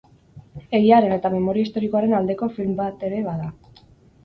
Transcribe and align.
Egiaren 0.77 1.13
eta 1.17 1.31
memoria 1.35 1.67
historikoaren 1.69 2.17
aldeko 2.21 2.51
film 2.59 2.75
bat 2.83 3.07
ere 3.11 3.23
bada. 3.31 3.55